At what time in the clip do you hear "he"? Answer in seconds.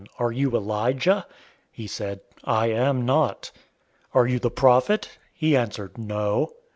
1.71-1.85, 5.31-5.55